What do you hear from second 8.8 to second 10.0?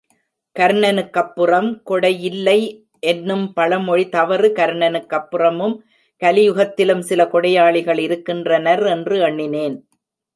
என்று எண்ணினேன்.